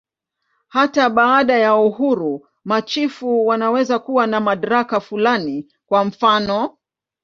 [0.67, 6.71] Hata baada ya uhuru, machifu wanaweza kuwa na madaraka fulani, kwa mfanof.